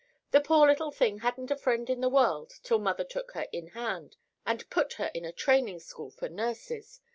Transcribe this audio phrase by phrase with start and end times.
[0.31, 3.67] The poor little thing hadn't a friend in the world till mother took her in
[3.67, 7.01] hand and put her in a training school for nurses.